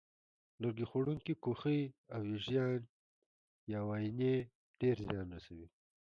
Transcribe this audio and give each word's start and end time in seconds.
لرګي 0.61 0.85
خوړونکي 0.89 1.33
کوخۍ 1.43 1.81
او 2.13 2.21
وېږیان 2.29 2.81
یا 3.73 3.79
واینې 3.87 4.33
ډېر 4.81 4.97
زیان 5.07 5.27
رسوي. 5.35 5.67